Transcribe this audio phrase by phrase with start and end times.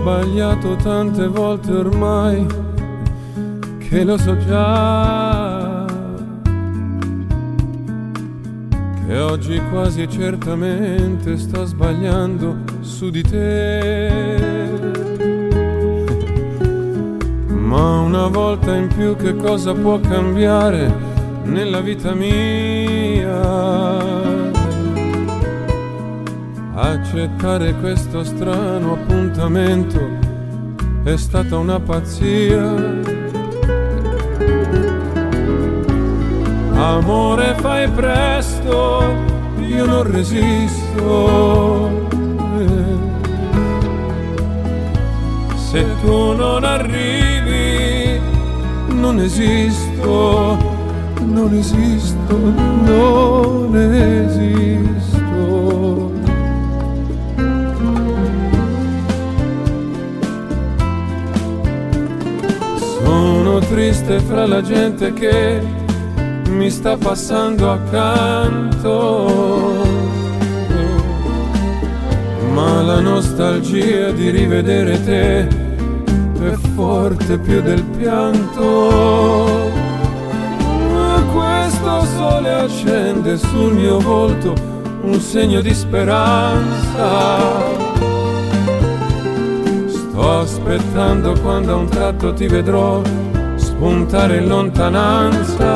[0.00, 2.46] sbagliato tante volte ormai
[3.78, 5.84] che lo so già.
[9.06, 14.68] Che oggi quasi certamente sto sbagliando su di te.
[17.48, 20.90] Ma una volta in più che cosa può cambiare
[21.42, 23.40] nella vita mia?
[26.82, 30.00] Accettare questo strano appuntamento
[31.04, 32.74] è stata una pazzia.
[36.72, 39.02] Amore fai presto,
[39.58, 42.08] io non resisto.
[45.56, 48.18] Se tu non arrivi,
[48.88, 50.56] non esisto,
[51.26, 52.36] non esisto,
[52.86, 54.99] non esisto.
[63.70, 65.62] Triste fra la gente che
[66.48, 68.88] mi sta passando accanto.
[72.52, 79.70] Ma la nostalgia di rivedere te è forte più del pianto.
[81.32, 84.52] Questo sole accende sul mio volto
[85.02, 87.38] un segno di speranza.
[89.86, 93.00] Sto aspettando quando a un tratto ti vedrò
[93.80, 95.72] puntare in lontananza.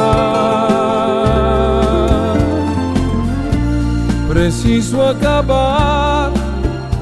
[4.28, 6.30] Preciso acabar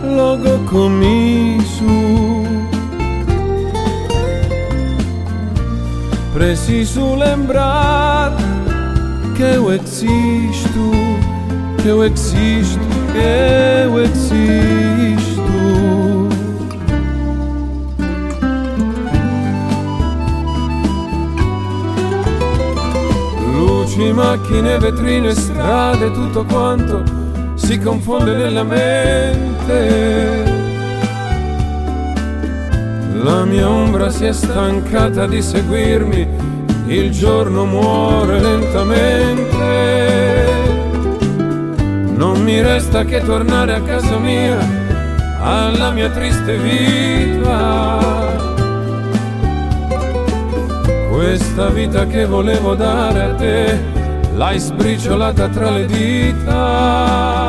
[0.04, 1.84] logo com isso.
[6.32, 8.36] Preciso lembrar
[9.36, 10.92] que eu existo,
[11.82, 12.78] que eu existo,
[13.12, 15.31] que eu existo.
[23.96, 27.02] Luci, macchine, vetrine, strade, tutto quanto
[27.54, 30.50] si confonde nella mente.
[33.22, 36.26] La mia ombra si è stancata di seguirmi,
[36.86, 39.50] il giorno muore lentamente.
[42.16, 44.58] Non mi resta che tornare a casa mia,
[45.40, 48.51] alla mia triste vita
[51.12, 53.78] questa vita che volevo dare a te,
[54.34, 57.41] l'hai sbriciolata tra le dita.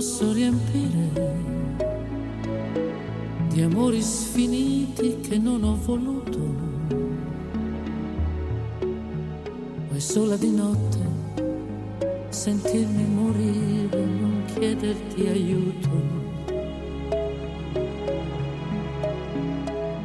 [0.00, 1.10] posso riempire
[3.48, 6.38] di amori sfiniti che non ho voluto.
[9.88, 10.98] Vuoi sola di notte
[12.30, 15.90] sentirmi morire, e non chiederti aiuto.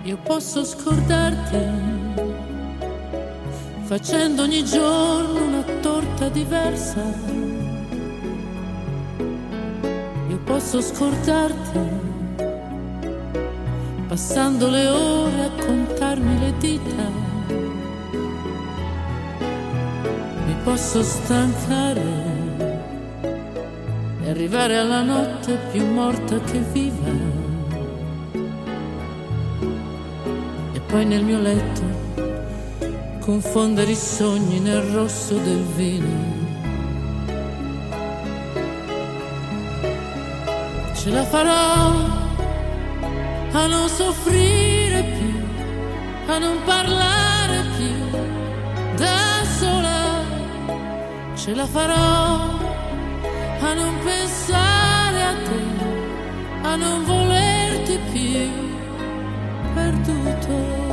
[0.04, 1.58] Io posso scordarti
[3.84, 7.35] facendo ogni giorno una torta diversa
[10.66, 11.80] posso scordarti.
[14.08, 17.10] Passando le ore a contarmi le dita,
[20.44, 22.02] mi posso stancare
[24.24, 27.12] e arrivare alla notte più morta che viva.
[30.74, 31.84] E poi nel mio letto
[33.20, 36.45] confondere i sogni nel rosso del vino.
[41.06, 41.94] Ce la farò
[43.52, 45.36] a non soffrire più,
[46.34, 47.96] a non parlare più
[48.96, 50.24] da sola.
[51.36, 52.50] Ce la farò
[53.62, 55.62] a non pensare a te,
[56.64, 58.50] a non volerti più
[59.76, 60.85] perduto.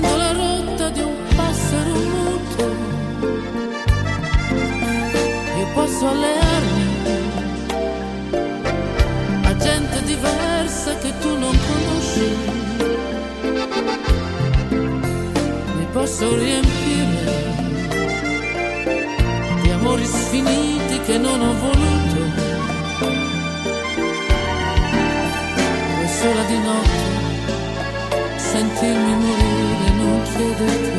[0.00, 2.64] Seguendo la rotta di un passero muto.
[5.58, 6.88] Io posso allearmi
[9.42, 12.36] a gente diversa che tu non conosci.
[15.76, 17.58] Mi posso riempire
[19.62, 22.48] di amori sfiniti che non ho voluto.
[25.96, 27.08] Poi sola di notte
[28.36, 29.49] sentirmi morire,
[30.40, 30.89] together.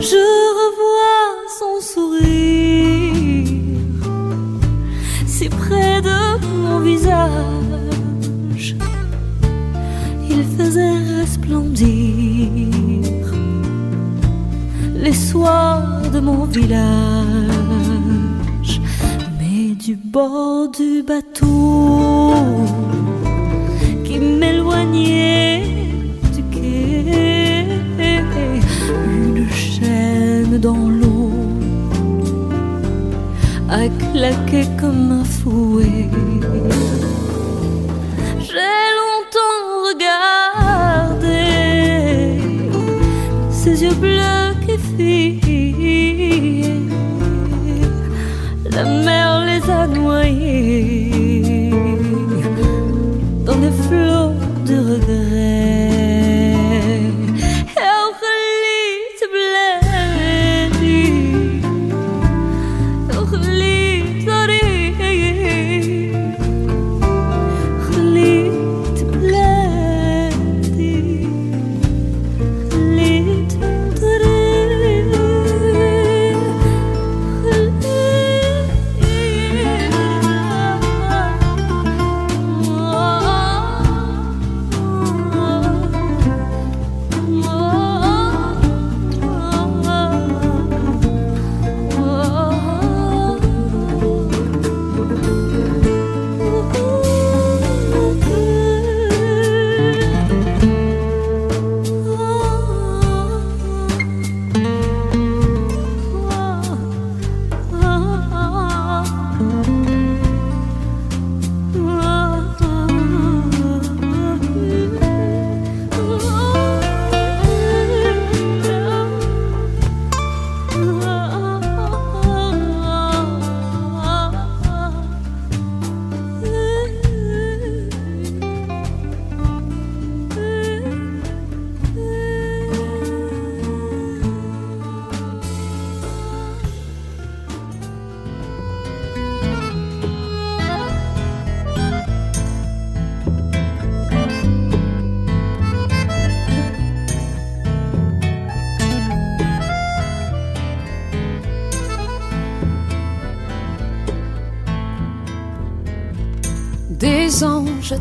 [0.00, 0.24] je
[0.60, 1.26] revois
[1.58, 3.46] son sourire,
[5.26, 6.18] c'est près de
[6.62, 8.76] mon visage,
[10.30, 12.48] il faisait resplendir
[14.94, 16.80] les soirs de mon village,
[19.38, 22.34] mais du bord du bateau
[24.04, 25.55] qui m'éloignait
[34.16, 35.25] lucky come up.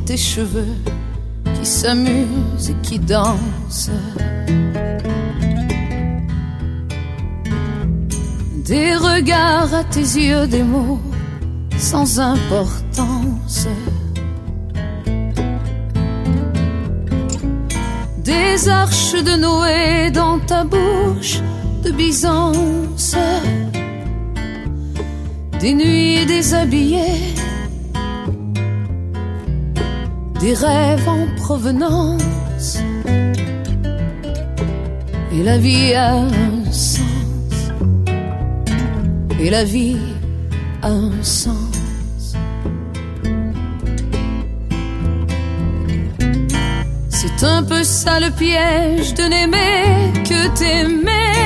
[0.05, 0.77] Tes cheveux
[1.55, 3.89] qui s'amusent et qui dansent.
[8.65, 11.01] Des regards à tes yeux, des mots
[11.77, 13.67] sans importance.
[18.23, 21.39] Des arches de Noé dans ta bouche
[21.83, 23.15] de Byzance.
[25.59, 27.34] Des nuits déshabillées
[30.45, 32.77] des rêves en provenance.
[35.33, 37.55] Et la vie a un sens.
[39.39, 39.97] Et la vie
[40.83, 42.35] a un sens.
[47.09, 51.39] C'est un peu ça le piège de n'aimer que t'aimer.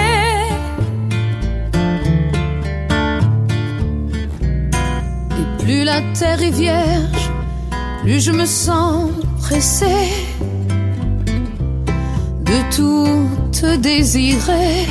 [5.40, 7.19] Et plus la terre est vierge,
[8.18, 10.10] je me sens pressée
[12.44, 14.88] de tout te désirer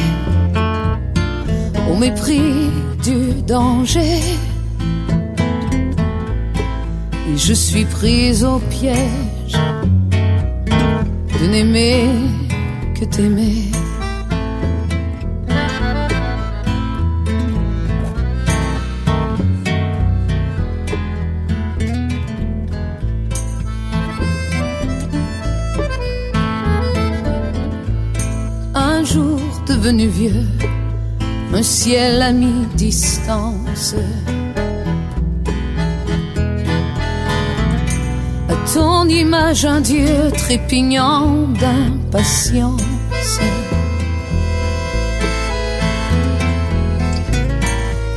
[1.90, 2.70] au mépris
[3.02, 4.20] du danger.
[7.28, 9.58] Et je suis prise au piège
[11.40, 12.06] de n'aimer
[12.94, 13.64] que t'aimer.
[29.96, 30.46] Vieux,
[31.54, 33.94] un ciel à mi-distance.
[38.48, 42.82] À ton image, un Dieu trépignant d'impatience.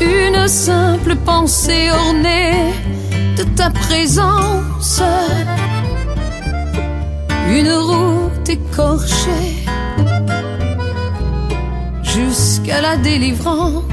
[0.02, 2.74] Une simple pensée ornée
[3.38, 5.02] de ta présence.
[7.50, 9.61] Une route écorchée
[12.16, 13.84] jusqu'à la délivrance.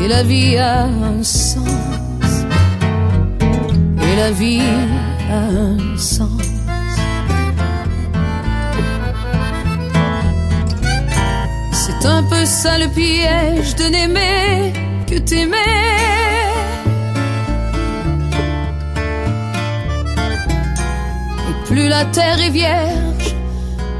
[0.00, 1.66] Et la vie a un sens.
[4.06, 4.60] Et la vie
[5.30, 6.42] a un sens.
[11.72, 14.72] C'est un peu ça le piège de n'aimer
[15.06, 15.56] que t'aimer.
[21.48, 23.05] Et plus la terre est vierge,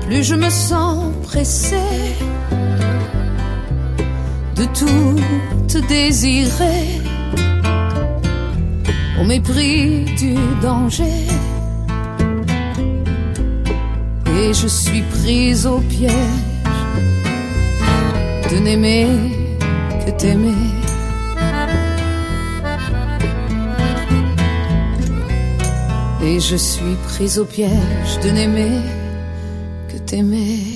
[0.07, 2.15] plus je me sens pressée
[4.55, 5.21] de tout
[5.67, 7.01] te désirer
[9.21, 11.27] au mépris du danger.
[14.39, 16.13] Et je suis prise au piège
[18.53, 19.09] de n'aimer
[20.05, 20.63] que t'aimer.
[26.23, 28.81] Et je suis prise au piège de n'aimer
[30.23, 30.76] Me.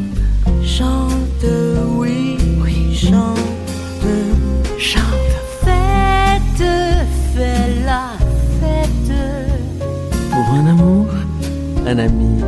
[11.91, 12.41] un ami.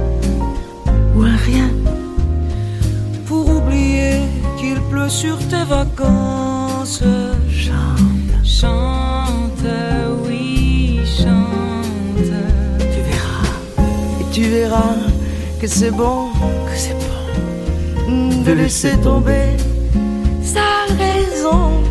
[1.16, 1.70] Ou un rien.
[3.28, 4.22] Pour oublier
[4.58, 7.04] qu'il pleut sur tes vacances,
[7.50, 9.68] chante, chante,
[10.26, 12.32] oui, chante.
[12.94, 13.50] Tu verras,
[14.22, 14.96] et tu verras
[15.60, 16.30] que c'est bon,
[16.68, 18.44] que c'est bon.
[18.46, 19.48] De laisser tomber.
[20.42, 20.70] sa
[21.04, 21.84] raison.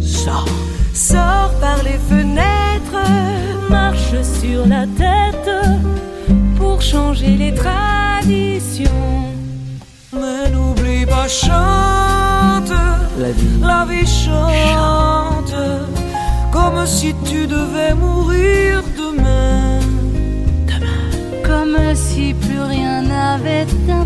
[0.00, 0.48] Sors,
[0.92, 3.08] sors par les fenêtres,
[3.70, 5.50] marche sur la tête
[6.56, 9.24] pour changer les traditions
[10.14, 12.72] mais n'oublie pas, chante.
[13.18, 15.54] La vie, la vie chante,
[16.52, 19.78] comme si tu devais mourir demain.
[20.66, 24.03] Demain, comme si plus rien n'avait d'importance.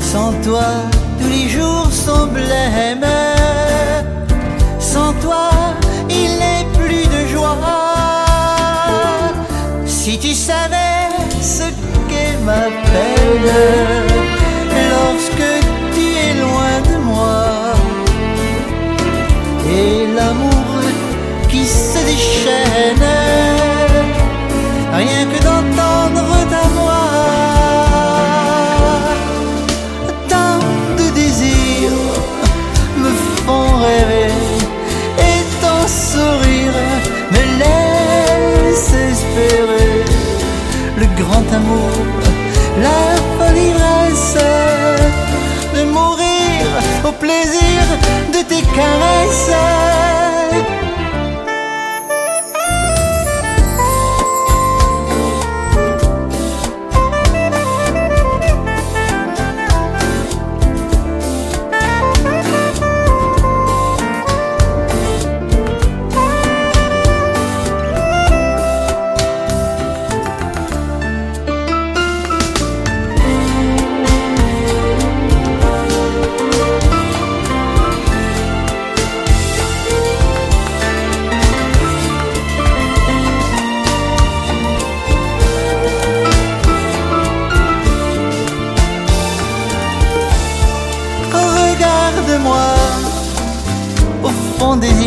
[0.00, 0.64] Sans toi,
[1.20, 3.04] tous les jours sont blêmes.
[4.78, 5.50] Sans toi,
[6.08, 7.58] il n'est plus de joie.
[9.84, 11.10] Si tu savais
[11.42, 11.64] ce
[12.08, 13.52] qu'est ma peine,
[14.92, 15.50] lorsque
[15.94, 17.44] tu es loin de moi,
[19.68, 20.80] et l'amour
[21.50, 22.99] qui se déchaîne,
[41.30, 41.90] grand amour,
[42.82, 43.00] la
[43.38, 43.58] folle
[45.74, 46.66] de mourir
[47.04, 47.80] au plaisir
[48.32, 50.29] de tes caresses.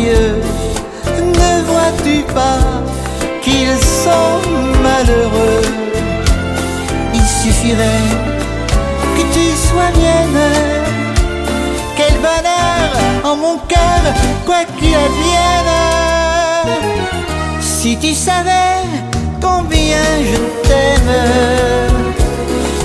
[0.06, 2.58] Ne vois-tu pas
[3.42, 4.38] qu'ils sont
[4.82, 5.62] malheureux?
[7.14, 8.10] Il suffirait
[9.16, 10.42] que tu sois mienne.
[11.96, 12.88] Quel bonheur
[13.24, 14.02] en mon cœur,
[14.44, 15.74] quoi qu'il advienne.
[17.60, 18.82] Si tu savais
[19.40, 20.38] combien je
[20.68, 21.14] t'aime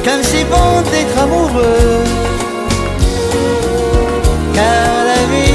[0.05, 2.03] Comme c'est bon d'être amoureux.
[4.53, 5.48] Car la vie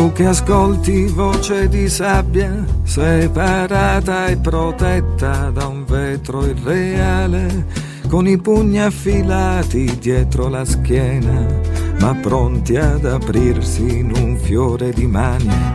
[0.00, 7.66] Tu che ascolti voce di sabbia, separata e protetta da un vetro irreale,
[8.08, 11.46] con i pugni affilati dietro la schiena,
[12.00, 15.74] ma pronti ad aprirsi in un fiore di mani.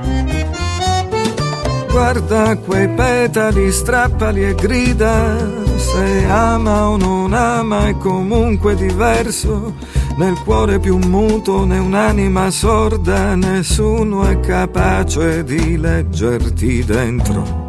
[1.92, 5.38] Guarda quei petali, strappali e grida,
[5.76, 9.74] se ama o non ama è comunque diverso
[10.18, 17.64] nel cuore più muto né un'anima sorda, nessuno è capace di leggerti dentro.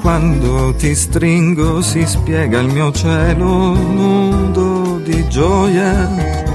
[0.00, 6.08] Quando ti stringo si spiega il mio cielo nudo di gioia,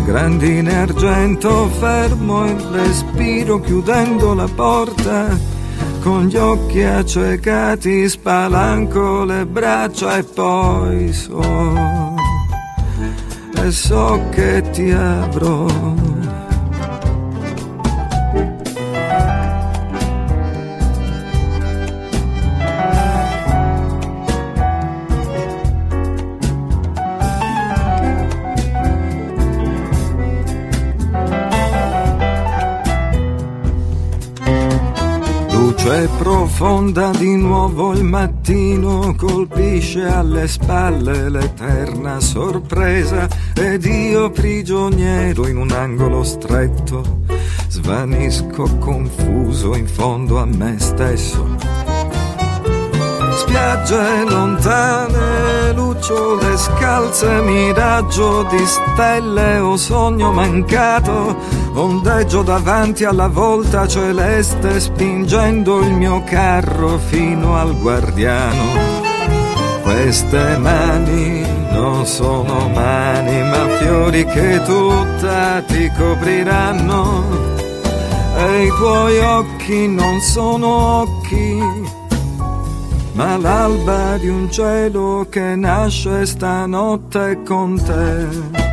[0.05, 5.37] grandine argento, fermo il respiro chiudendo la porta,
[6.01, 12.06] con gli occhi accecati spalanco le braccia e poi so
[13.65, 15.67] eso que te abro.
[35.87, 35.97] Avrò.
[35.97, 45.57] Luce profonda di nuovo il mattino colpisce alle spalle l'eterna sorpresa ed io prigioniero in
[45.57, 47.21] un angolo stretto
[47.69, 51.56] svanisco confuso in fondo a me stesso.
[53.57, 61.35] Spiagge lontane, lucciole scalze, miraggio di stelle o sogno mancato,
[61.73, 68.63] ondeggio davanti alla volta celeste spingendo il mio carro fino al guardiano.
[69.81, 77.23] Queste mani non sono mani, ma fiori che tutta ti copriranno.
[78.37, 81.59] E i tuoi occhi non sono occhi,
[83.17, 88.66] ma l'alba di un cielo che nasce stanotte con te.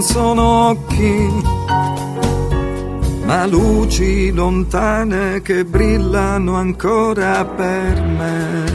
[0.00, 1.28] Non sono occhi,
[3.24, 8.69] ma luci lontane che brillano ancora per me.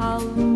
[0.00, 0.53] I'll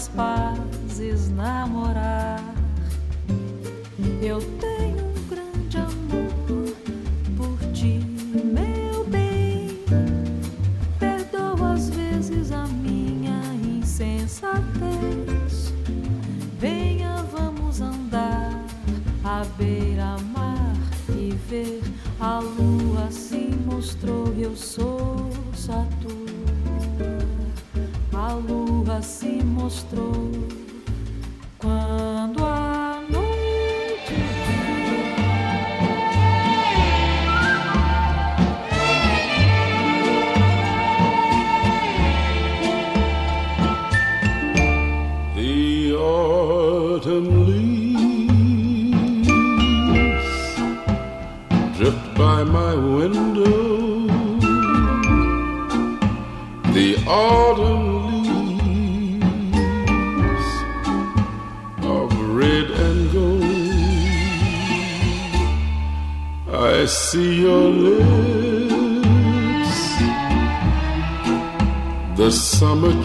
[0.00, 0.49] Spot.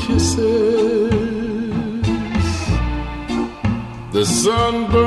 [0.05, 1.09] Kisses
[4.11, 5.04] the sunburned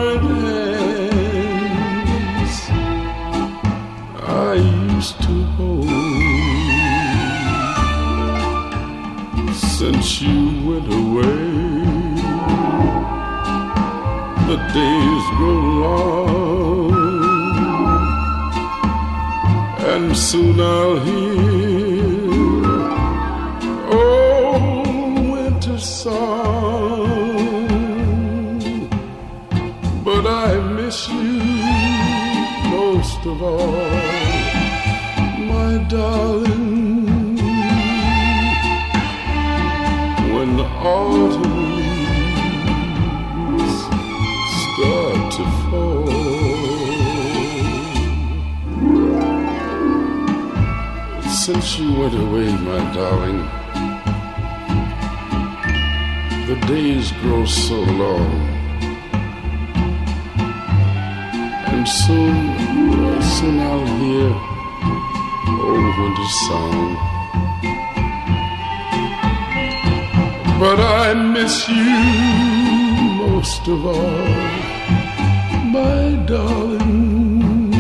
[76.29, 77.73] darling.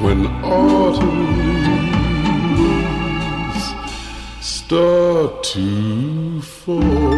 [0.00, 1.20] when autumn
[2.58, 3.66] leaves
[4.40, 7.15] start to fall.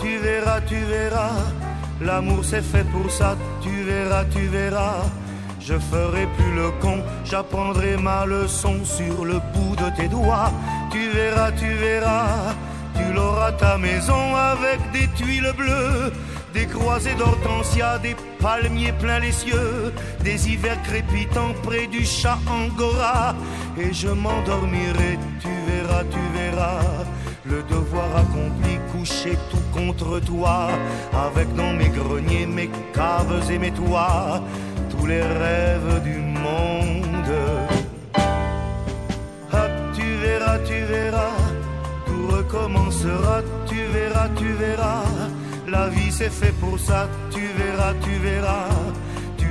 [0.00, 1.32] Tu verras, tu verras
[2.00, 5.02] L'amour c'est fait pour ça, tu verras, tu verras.
[5.60, 10.52] Je ferai plus le con, j'apprendrai ma leçon sur le bout de tes doigts.
[10.92, 12.54] Tu verras, tu verras,
[12.94, 16.12] tu l'auras ta maison avec des tuiles bleues,
[16.54, 23.34] des croisées d'hortensia, des palmiers pleins les cieux, des hivers crépitants près du chat angora.
[23.76, 27.04] Et je m'endormirai, tu verras, tu verras
[27.50, 30.68] le devoir accompli, couché tout contre toi,
[31.12, 34.42] avec dans mes greniers, mes caves et mes toits,
[34.90, 37.32] tous les rêves du monde.
[39.52, 41.36] Ah, tu verras, tu verras,
[42.06, 45.04] tout recommencera, tu verras, tu verras,
[45.68, 48.68] la vie c'est fait pour ça, tu verras, tu verras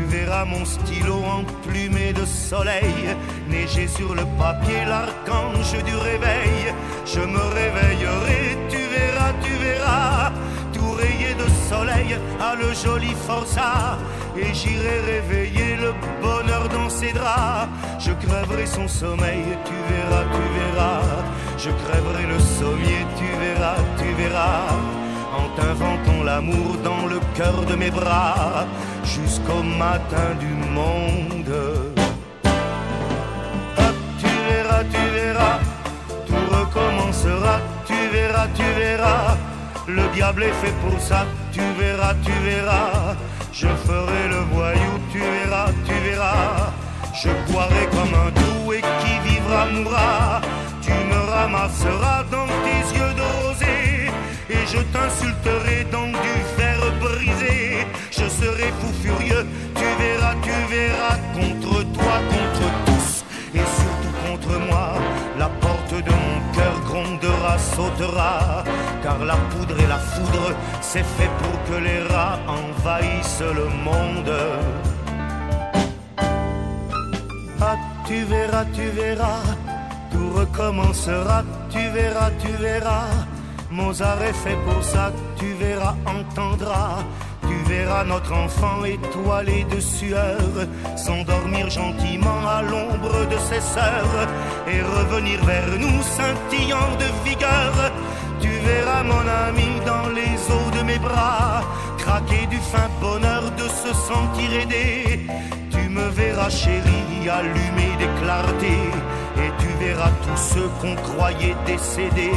[0.07, 3.15] verras mon stylo emplumé de soleil,
[3.49, 6.73] neiger sur le papier l'archange du réveil.
[7.05, 10.31] Je me réveillerai, tu verras, tu verras,
[10.73, 13.97] tout rayé de soleil à le joli forçat.
[14.37, 17.69] Et j'irai réveiller le bonheur dans ses draps.
[17.99, 21.01] Je crèverai son sommeil, tu verras, tu verras.
[21.57, 25.06] Je crèverai le sommier, tu verras, tu verras
[26.37, 28.67] l'amour dans le cœur de mes bras
[29.03, 31.53] jusqu'au matin du monde.
[33.79, 35.57] Hop, tu verras, tu verras,
[36.27, 37.55] tout recommencera,
[37.87, 39.35] tu verras, tu verras.
[39.87, 43.15] Le diable est fait pour ça, tu verras, tu verras.
[43.51, 46.71] Je ferai le voyou, tu verras, tu verras.
[47.21, 50.41] Je boirai comme un doux et qui vivra mourra.
[50.83, 54.11] Tu me ramasseras dans tes yeux de rosée
[54.49, 57.85] et je t'insulterai dans du fer brisé.
[58.11, 59.45] Je serai fou furieux,
[59.75, 64.93] tu verras, tu verras, contre toi, contre tous, et surtout contre moi.
[65.37, 68.63] La porte de mon cœur grondera, sautera,
[69.03, 74.33] car la poudre et la foudre, c'est fait pour que les rats envahissent le monde.
[77.59, 77.75] Ah,
[78.07, 79.41] tu verras, tu verras,
[80.11, 83.09] tout recommencera, tu verras, tu verras
[83.77, 87.03] Mozart est fait pour ça, tu verras, entendras.
[87.47, 90.49] Tu verras notre enfant étoilé de sueur
[90.95, 94.19] s'endormir gentiment à l'ombre de ses sœurs
[94.67, 97.73] et revenir vers nous scintillant de vigueur.
[98.41, 101.61] Tu verras mon ami dans les eaux de mes bras
[101.99, 105.27] craquer du fin bonheur de se sentir aidé.
[105.97, 108.89] Tu me verras chérie allumer des clartés
[109.37, 112.31] et tu verras tous ceux qu'on croyait décédés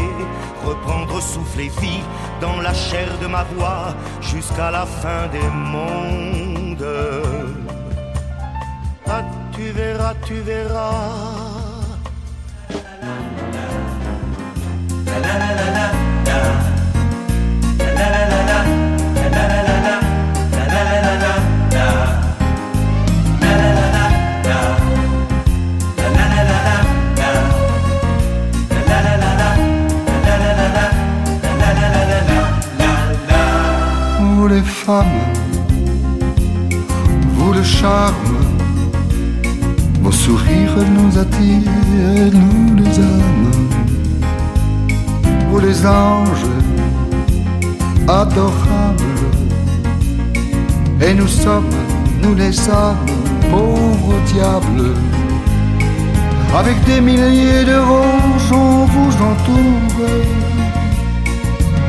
[0.64, 2.02] reprendre souffle et vie
[2.40, 6.86] dans la chair de ma voix jusqu'à la fin des mondes.
[9.06, 11.60] Ah, tu verras, tu verras.
[57.00, 60.08] des milliers de roses, on vous entoure.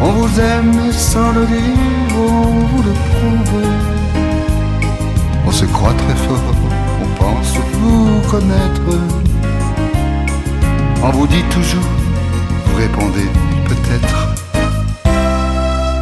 [0.01, 3.63] On vous aime sans le dire, on vous le prouve.
[5.45, 6.55] On se croit très fort,
[7.03, 8.91] on pense vous connaître.
[11.03, 11.89] On vous dit toujours,
[12.65, 13.29] vous répondez
[13.69, 14.17] peut-être.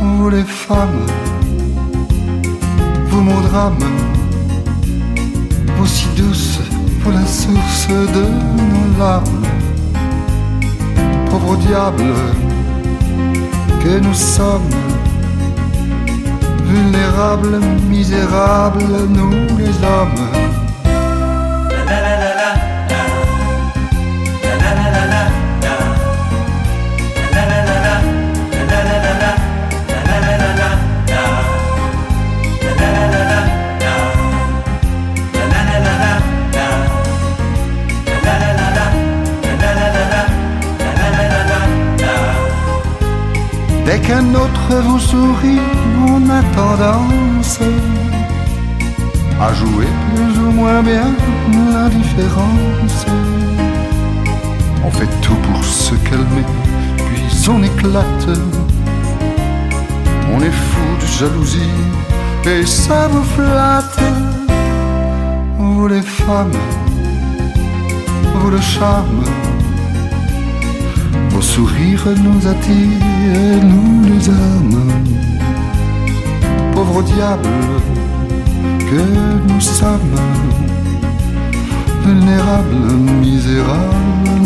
[0.01, 1.05] Vous les femmes,
[3.07, 3.83] vous mon drame,
[5.77, 6.07] vous si
[7.11, 8.25] la source de
[8.69, 9.45] nos larmes.
[11.29, 12.13] Pauvre diable
[13.83, 14.69] que nous sommes,
[16.65, 20.28] vulnérables, misérables, nous les hommes.
[49.49, 51.07] à jouer plus ou moins bien
[51.73, 53.05] la différence.
[54.85, 56.45] On fait tout pour se calmer,
[56.97, 58.27] puis on éclate.
[60.33, 61.77] On est fou de jalousie
[62.45, 64.03] et ça vous flatte.
[65.57, 66.59] Vous les femmes,
[68.35, 69.23] vous le charme,
[71.29, 75.03] vos sourires nous attirent, et nous les âmes.
[76.73, 77.49] Pauvre diable,
[78.89, 80.15] que nous sommes,
[82.03, 84.38] vulnérables, misérables.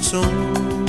[0.00, 0.87] So.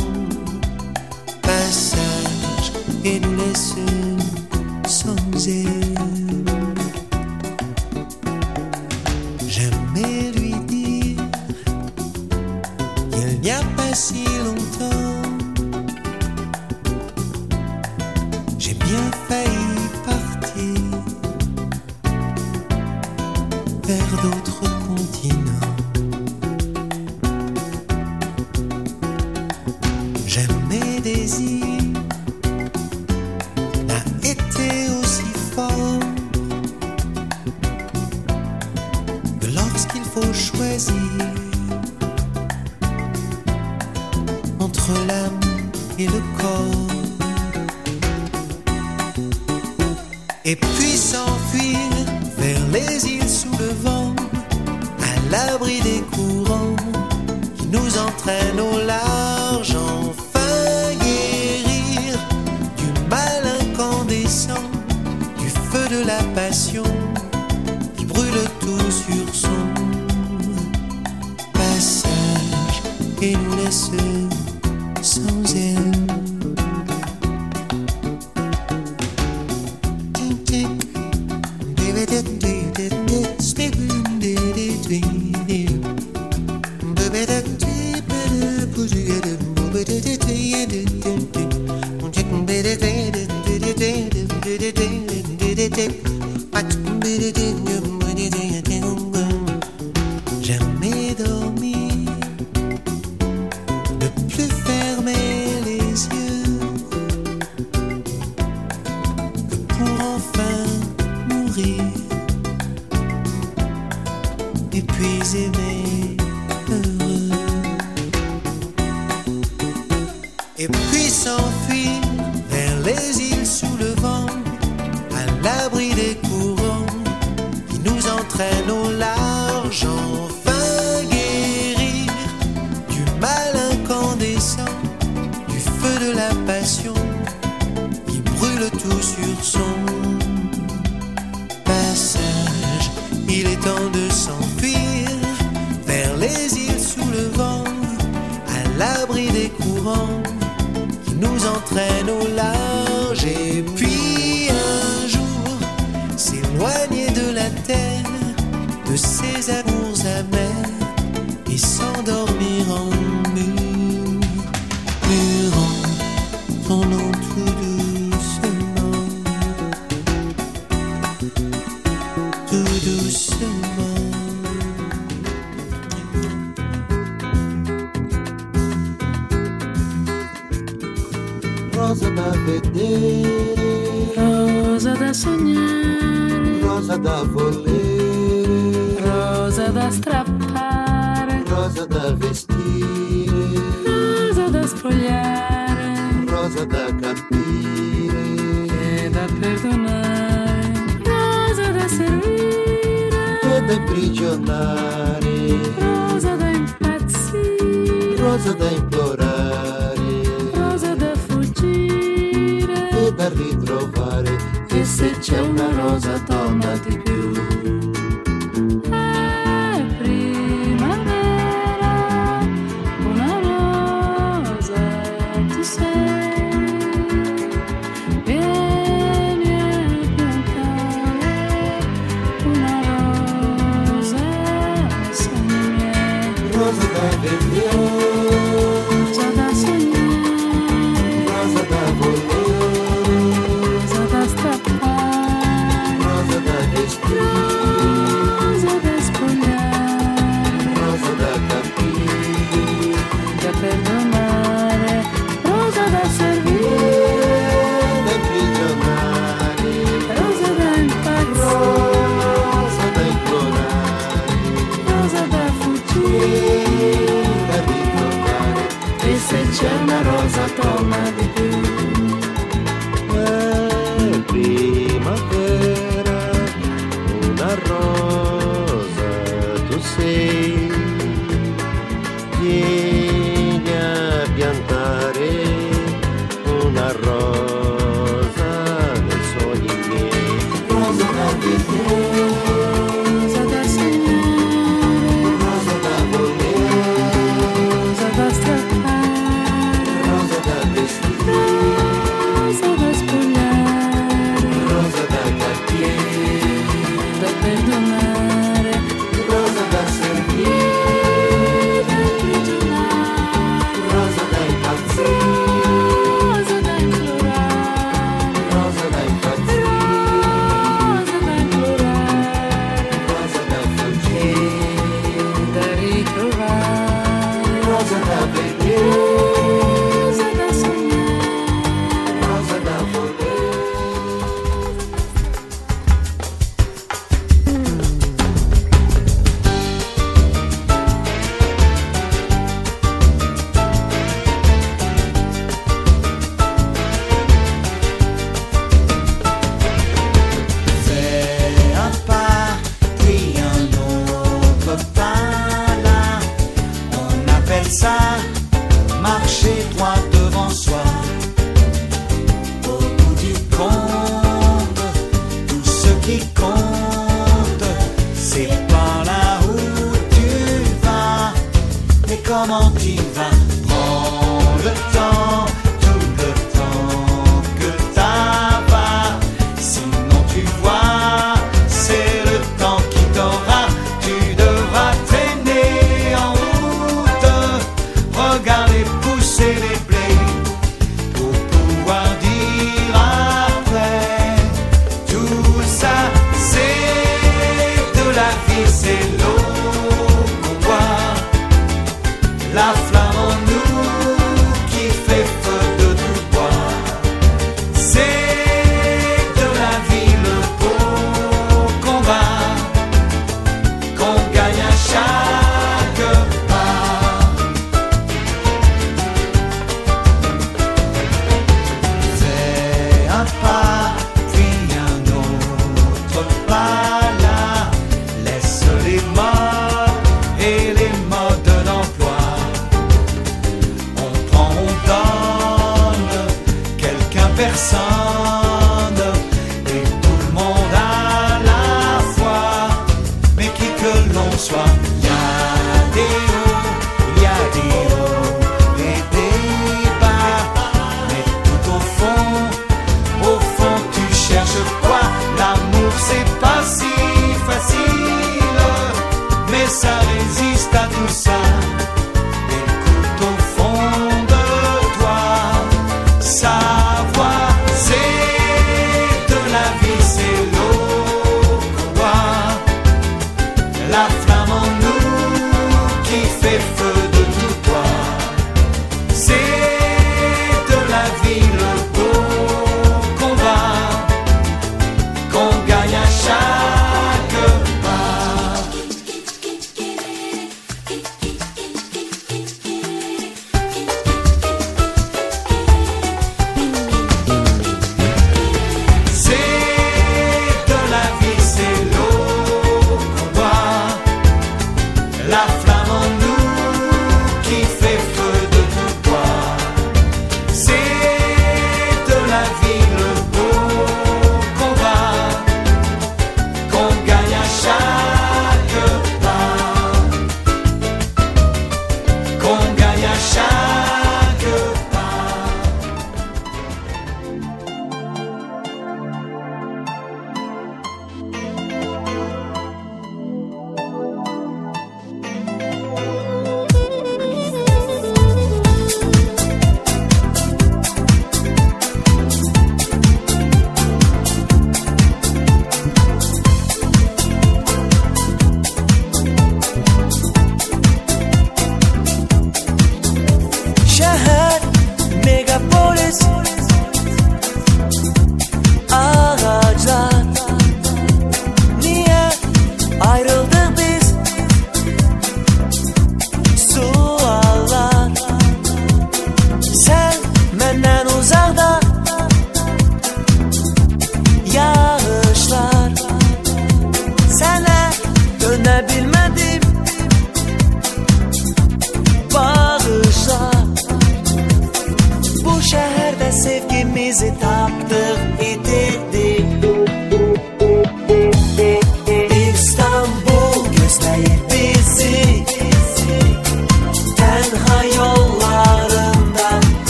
[208.40, 210.24] rosa da implorare,
[210.54, 214.38] rosa da fuggire e da ritrovare.
[214.72, 216.99] E se c'è una rosa, tornati